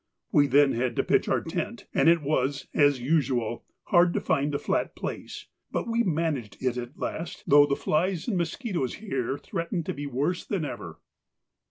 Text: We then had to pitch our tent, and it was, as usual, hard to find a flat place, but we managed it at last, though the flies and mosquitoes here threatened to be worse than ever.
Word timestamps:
We 0.31 0.47
then 0.47 0.71
had 0.71 0.95
to 0.95 1.03
pitch 1.03 1.29
our 1.29 1.41
tent, 1.41 1.85
and 1.93 2.09
it 2.09 2.23
was, 2.23 2.65
as 2.73 2.99
usual, 2.99 3.65
hard 3.83 4.15
to 4.15 4.19
find 4.19 4.55
a 4.55 4.57
flat 4.57 4.95
place, 4.95 5.45
but 5.71 5.87
we 5.87 6.01
managed 6.01 6.57
it 6.59 6.75
at 6.75 6.97
last, 6.97 7.43
though 7.45 7.67
the 7.67 7.75
flies 7.75 8.27
and 8.27 8.35
mosquitoes 8.35 8.95
here 8.95 9.37
threatened 9.37 9.85
to 9.85 9.93
be 9.93 10.07
worse 10.07 10.43
than 10.43 10.65
ever. 10.65 10.97